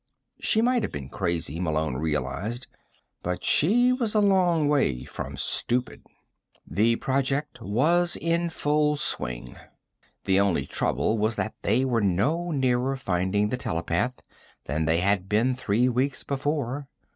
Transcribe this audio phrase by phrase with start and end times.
[0.39, 2.65] She might have been crazy, Malone realized.
[3.21, 6.01] But she was a long way from stupid.
[6.65, 9.57] The project was in full swing.
[10.25, 14.15] The only trouble was that they were no nearer finding the telepath
[14.65, 16.87] than they had been three weeks before.